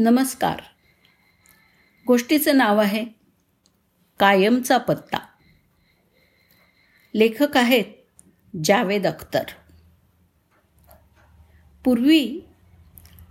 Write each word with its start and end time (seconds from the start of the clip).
नमस्कार. 0.00 0.60
गोष्टीचं 2.06 2.56
नाव 2.56 2.78
आहे 2.78 3.04
कायमचा 4.18 4.78
पत्ता. 4.78 5.18
लेखक 7.14 7.56
आहेत 7.56 7.84
जावेद 8.64 9.06
अख्तर. 9.06 9.42
पूर्वी 11.84 12.40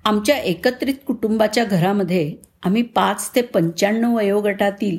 आमच्या 0.06 0.38
एकत्रित 0.38 0.96
कुटुंबाच्या 1.08 1.66
घरामध्ये 1.66 2.36
आम्ही 2.64 2.82
पाच 2.82 3.36
ते 3.36 3.42
पंच्याण्णव 3.42 4.18
वयोगटातील 4.18 4.98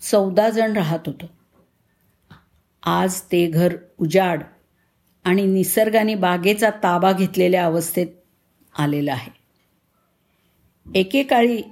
चौदा 0.00 0.50
जण 0.50 0.72
राहत 0.72 1.00
होतो. 1.06 1.26
आज 2.82 3.20
ते 3.20 3.46
घर 3.46 3.76
उजाड 3.98 4.42
आणि 5.24 5.46
निसर्गाने 5.46 6.14
बागेचा 6.14 6.70
ताबा 6.70 7.12
घेतलेल्या 7.12 7.64
अवस्थेत 7.64 8.06
आलेलं 8.78 9.12
आहे. 9.12 9.43
एकेकाळी 10.94 11.62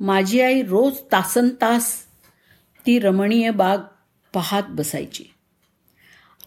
माझी 0.00 0.40
आई 0.40 0.62
रोज 0.62 0.98
तासन 0.98 1.48
तास 1.48 1.92
ती 2.86 2.98
रमणीय 2.98 3.50
बाग 3.50 3.78
पाहत 4.32 4.62
बसायची. 4.68 5.24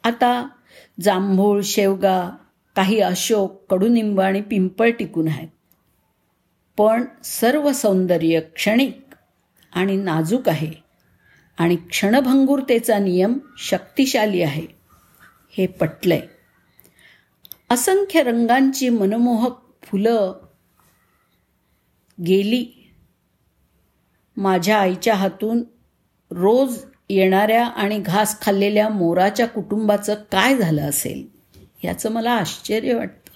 आता 0.03 0.47
जांभूळ 1.01 1.61
शेवगा 1.61 2.29
काही 2.75 2.99
अशोक 2.99 3.65
कडुनिंब 3.69 4.21
आणि 4.21 4.41
पिंपळ 4.41 4.89
टिकून 4.89 5.27
आहेत. 5.27 5.47
पण 6.77 7.05
सर्व 7.23 7.71
सौंदर्य 7.71 8.39
क्षणिक 8.39 9.01
आणि 9.73 9.95
नाजूक 9.95 10.49
आहे 10.49 10.71
आणि 11.57 11.75
क्षणभंगुरतेचा 11.75 12.99
नियम 12.99 13.37
शक्तिशाली 13.57 14.41
आहे. 14.41 14.67
हे 15.57 15.67
पटलंय. 15.67 16.21
असंख्य 17.69 18.23
रंगांची 18.23 18.89
मनमोहक 18.89 19.83
फुलं 19.83 20.33
गेली. 22.27 22.65
माझ्या 24.37 24.77
आईच्या 24.77 25.15
हातून 25.15 25.63
रोज 26.31 26.77
येणाऱ्या 27.09 27.65
आणि 27.65 27.99
घास 27.99 28.41
खाल्लेल्या 28.41 28.89
मोराच्या 28.89 29.47
कुटुंबाचं 29.47 30.13
काय 30.31 30.57
झालं 30.57 30.81
असेल 30.81 31.27
याचं 31.83 32.11
मला 32.11 32.31
आश्चर्य 32.31 32.93
वाटतं. 32.93 33.31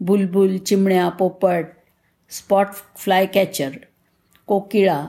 बुलबुल 0.00 0.56
चिमण्या 0.58 1.08
पोपट 1.08 1.64
स्पॉट 2.30 2.66
फ्लाय 2.96 3.26
कॅचर 3.26 3.70
कोकिळा 4.46 5.04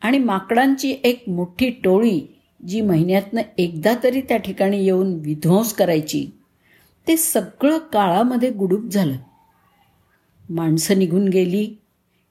आणि 0.00 0.18
माकडांची 0.18 0.96
एक 1.04 1.24
मोठी 1.28 1.70
टोळी 1.70 2.20
जी 2.68 2.80
महिन्यातनं 2.80 3.42
एकदा 3.58 3.94
तरी 4.02 4.20
त्या 4.20 4.36
ठिकाणी 4.36 4.84
येऊन 4.84 5.14
विध्वंस 5.14 5.72
करायची 5.72 6.26
ते 7.06 7.16
सगळं 7.16 7.78
काळामध्ये 7.78 8.50
गुडूप 8.50 8.90
झालं. 8.90 9.16
माणसं 10.50 10.98
निघून 10.98 11.28
गेली 11.28 11.74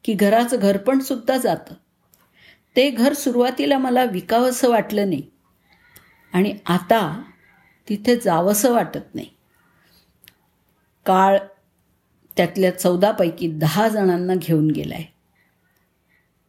की 0.03 0.13
घराचं 0.13 0.57
घरपण 0.59 0.99
सुद्धा 0.99 1.37
जातं. 1.37 1.73
ते 2.75 2.89
घर 2.89 3.13
सुरुवातीला 3.13 3.77
मला 3.77 4.03
विकावंसं 4.03 4.69
वाटलं 4.69 5.09
नाही. 5.09 5.21
आणि 6.33 6.57
आता 6.65 7.23
तिथे 7.89 8.15
जावंसं 8.15 8.73
वाटत 8.73 9.15
नाही. 9.15 9.27
काळ 11.05 11.37
त्यातल्या 12.37 12.79
चौदापैकी 12.79 13.51
दहा 13.51 13.87
जणांना 13.87 14.33
घेऊन 14.35 14.71
गेलाय. 14.71 15.03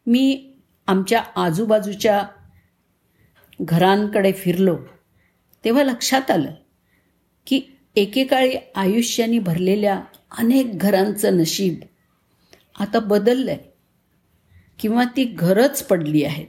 मी 0.07 0.53
आमच्या 0.87 1.23
आजूबाजूच्या 1.37 2.27
घरांकडे 3.63 4.33
फिरलो 4.33 4.79
तेव्हा 5.65 5.83
लक्षात 5.83 6.31
आलं 6.31 6.55
की 7.47 7.76
एकेकाळी 7.97 8.57
आयुष्याने 8.77 9.39
भरलेल्या 9.39 10.01
अनेक 10.39 10.79
घरांचं 10.79 11.37
नशीब 11.37 11.75
आता 12.81 12.99
बदललं 12.99 13.51
आहे 13.51 13.73
किंवा 14.79 15.05
ती 15.05 15.25
घरच 15.25 15.83
पडली 15.83 16.25
आहेत 16.25 16.47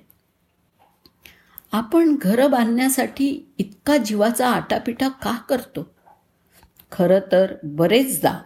आपण 1.72 2.16
घरं 2.22 2.52
बांधण्यासाठी 2.52 3.54
इतका 3.58 3.98
जीवाचा 3.98 4.50
आटापिटा 4.50 5.08
का 5.08 5.38
करतो? 5.50 5.96
खरं 6.92 7.20
तर 7.32 7.54
बरेचदा 7.64 8.42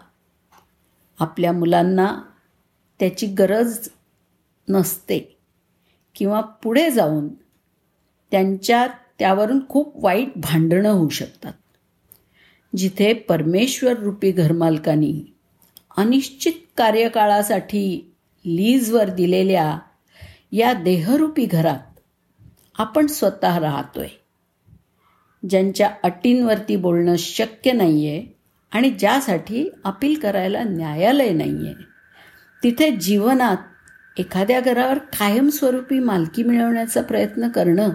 आपल्या 1.20 1.52
मुलांना 1.52 2.22
त्याची 3.00 3.28
गरज 3.28 3.90
नसते. 4.70 5.38
किंवा 6.16 6.42
पुढे 6.42 6.92
जाऊन 6.92 7.28
त्यांच्या 8.32 8.88
त्यावरून 9.20 9.68
खूप 9.70 10.06
वाईट 10.06 10.32
भांडणं 10.36 10.90
होऊ 10.90 11.10
शकतात. 11.10 11.54
जिथे 12.78 13.14
परमेश्वर 13.14 13.94
रूपी 13.94 14.32
घरमालकानी 14.32 15.34
अनिश्चित 15.98 16.54
कार्यकाळासाठी 16.78 18.14
लीजवर 18.46 19.10
दिलेल्या 19.10 19.80
या 20.52 20.74
देहरूपी 20.74 21.46
घरात 21.46 22.00
आपण 22.78 23.08
स्वतः 23.08 23.60
राहतोय. 23.60 24.08
ज्यांच्या 25.50 25.90
अटींवरती 26.04 26.76
बोलणं 26.76 27.16
शक्य 27.16 27.72
नाही 27.72 28.08
आहे 28.08 28.40
आणि 28.72 28.90
ज्यासाठी 28.90 29.70
अपील 29.84 30.20
करायला 30.20 30.64
न्यायालय 30.64 31.30
नाही 31.30 31.68
आहे 31.68 31.74
तिथे 32.64 32.92
जीवनात 32.92 33.58
एखाद्या 34.18 34.60
घरावर 34.62 34.98
कायमस्वरूपी 34.98 36.00
मालकी 36.00 36.44
मिळवण्याचा 36.44 37.02
प्रयत्न 37.02 37.50
करणं 37.50 37.90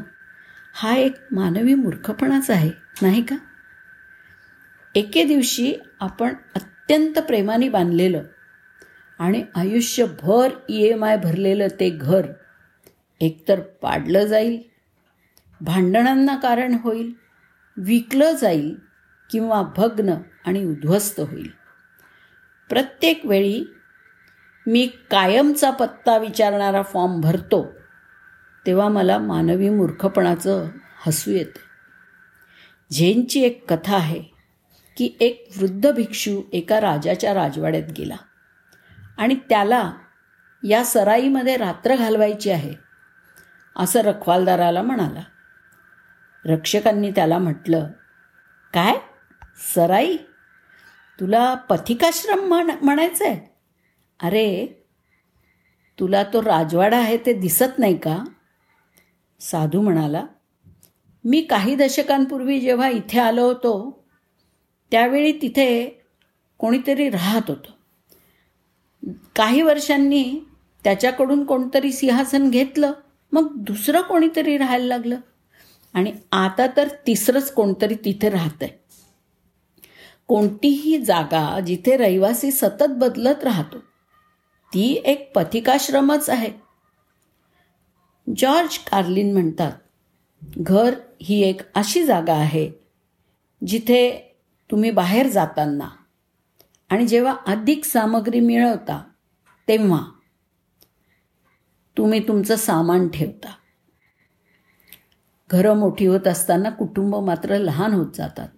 हा 0.74 0.96
एक 0.96 1.14
मानवी 1.32 1.74
मूर्खपणाच 1.74 2.50
आहे 2.50 2.70
नाही 3.02 3.22
का? 3.22 3.36
एके 4.96 5.24
दिवशी 5.24 5.74
आपण 6.00 6.34
अत्यंत 6.54 7.18
प्रेमाने 7.18 7.68
बांधलेलं 7.68 8.22
आणि 9.18 9.44
आयुष्यभर 9.54 10.48
ई 10.68 10.82
एम 10.82 11.04
आय 11.04 11.16
भरलेलं 11.16 11.68
ते 11.68 11.90
घर 11.90 12.26
एकतर 13.20 13.60
पाडलं 13.60 14.24
जाईल 14.24 14.62
भांडणांना 15.60 16.36
कारण 16.36 16.76
होईल 16.82 17.12
विकलं 17.76 18.32
जाईल 18.32 18.76
किंवा 19.30 19.62
भग्न 19.76 20.14
आणि 20.46 20.64
उद्ध्वस्त 20.64 21.20
होईल. 21.20 21.50
प्रत्येक 22.68 23.26
वेळी 23.26 23.64
मी 24.66 24.86
कायमचा 24.86 25.70
पत्ता 25.70 26.18
विचारणारा 26.18 26.82
फॉर्म 26.82 27.20
भरतो 27.20 27.72
तेव्हा 28.66 28.88
मला 28.88 29.18
मानवी 29.18 29.68
मूर्खपणाचं 29.68 30.68
हसू 31.06 31.30
येतं. 31.30 31.58
झेनची 32.92 33.42
एक 33.42 33.72
कथा 33.72 33.96
आहे. 33.96 34.35
की 34.96 35.16
एक 35.20 35.48
वृद्ध 35.58 35.90
भिक्षू 35.90 36.42
एका 36.52 36.80
राजाच्या 36.80 37.34
राजवाड्यात 37.34 37.90
गेला. 37.96 38.16
आणि 39.18 39.34
त्याला 39.34 39.92
या 40.62 40.84
सराईमध्ये 40.84 41.56
रात्र 41.56 41.96
घालवायची 41.96 42.50
आहे 42.50 42.74
असं 43.76 44.00
रखवालदाराला 44.00 44.82
म्हणाला. 44.82 45.22
रक्षकांनी 46.44 47.10
त्याला 47.10 47.38
म्हटलं 47.38 47.86
काय? 48.74 48.94
सराई? 49.74 50.16
तुला 51.20 51.54
पथिकाश्रम 51.54 52.38
म्हण 52.38 52.70
म्हणायचं 52.82 53.24
आहे 53.24 53.56
अरे 54.20 54.66
तुला 56.00 56.22
तो 56.22 56.42
राजवाडा 56.42 56.96
आहे 56.96 57.16
ते 57.16 57.32
दिसत 57.32 57.78
नाही 57.78 57.96
का? 57.96 58.24
साधू 59.40 59.80
म्हणाला 59.80 60.24
मी 61.24 61.40
काही 61.40 61.74
दशकांपूर्वी 61.74 62.60
जेव्हा 62.60 62.88
इथे 62.88 63.20
आलो 63.20 63.44
होतो 63.44 64.05
त्यावेळी 64.90 65.32
तिथे 65.32 66.00
कोणीतरी 66.58 67.10
राहत 67.10 67.42
होतं. 67.48 67.70
काही 69.36 69.62
वर्षांनी 69.62 70.40
त्याच्याकडून 70.84 71.44
कोणतरी 71.44 71.92
सिंहासन 71.92 72.50
घेतलं 72.50 72.92
मग 73.32 73.56
दुसरं 73.56 74.00
कोणीतरी 74.00 74.58
राहायला 74.58 74.86
लागलं. 74.86 75.20
आणि 75.94 76.12
आता 76.32 76.66
तर 76.76 76.88
तिसरंच 77.06 77.52
कोणतरी 77.52 77.94
तिथे 77.94 78.30
राहतंय. 78.30 78.68
कोणतीही 80.26 81.04
जागा 81.04 81.60
जिथे 81.60 81.96
रहिवासी 81.96 82.50
सतत 82.50 82.84
बदलत 82.88 83.44
राहतो 83.44 83.78
ती 84.74 85.02
एक 85.04 85.32
पथिकाश्रमच 85.32 86.30
आहे. 86.30 86.52
जॉर्ज 88.36 88.78
कार्लिन 88.78 89.32
म्हणतात 89.32 89.72
घर 90.58 90.94
ही 91.22 91.42
एक 91.42 91.60
अशी 91.74 92.04
जागा 92.04 92.34
आहे 92.34 92.70
जिथे 93.66 94.25
तुम्ही 94.70 94.90
बाहेर 94.90 95.26
जाताना 95.26 95.88
आणि 96.90 97.06
जेव्हा 97.06 97.36
अधिक 97.46 97.84
सामग्री 97.84 98.40
मिळवता 98.40 99.02
तेव्हा 99.68 100.04
तुम्ही 101.96 102.28
तुमचं 102.28 102.56
सामान 102.56 103.08
ठेवता. 103.08 103.52
घरं 105.50 105.76
मोठी 105.76 106.06
होत 106.06 106.26
असताना 106.26 106.70
कुटुंब 106.70 107.16
मात्र 107.16 107.58
लहान 107.58 107.92
होत 107.92 108.12
जातात. 108.14 108.48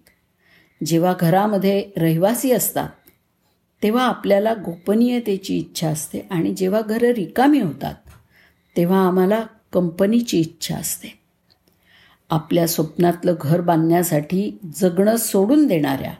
जेव्हा 0.84 1.14
घरामध्ये 1.20 1.90
रहिवासी 1.96 2.52
असतात 2.52 2.88
तेव्हा 3.82 4.04
आपल्याला 4.04 4.54
गोपनीयतेची 4.54 5.58
इच्छा 5.58 5.88
असते 5.88 6.20
आणि 6.30 6.54
जेव्हा 6.54 6.80
घरं 6.80 7.08
रिकामी 7.08 7.60
होतात 7.60 7.94
तेव्हा 8.76 9.06
आम्हाला 9.06 9.46
कंपनीची 9.72 10.40
इच्छा 10.40 10.76
असते. 10.76 11.18
आपल्या 12.30 12.68
स्वप्नातलं 12.68 13.34
घर 13.40 13.60
बांधण्यासाठी 13.60 14.58
जगणं 14.76 15.16
सोडून 15.16 15.66
देणाऱ्या. 15.66 16.14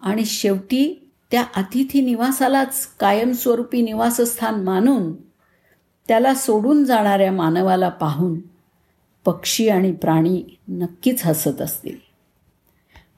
आणि 0.00 0.24
शेवटी 0.24 1.10
त्या 1.30 1.44
अतिथी 1.56 2.00
निवासालाच 2.00 2.86
कायमस्वरूपी 3.00 3.82
निवासस्थान 3.82 4.64
मानून 4.64 5.12
त्याला 6.08 6.34
सोडून 6.34 6.84
जाणाऱ्या 6.84 7.32
मानवाला 7.32 7.88
पाहून 7.88 8.40
पक्षी 9.24 9.68
आणि 9.68 9.92
प्राणी 9.92 10.44
नक्कीच 10.68 11.26
हसत 11.26 11.60
असतील. 11.60 11.98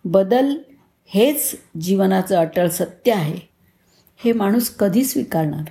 बदल 0.05 0.59
हेच 1.07 1.57
जीवनाचं 1.81 2.37
अटळ 2.37 2.69
सत्य 2.69 3.13
आहे 3.13 3.39
हे 4.17 4.33
माणूस 4.33 4.71
कधी 4.71 5.05
स्वीकारणार? 5.05 5.65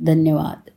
धन्यवाद. 0.00 0.70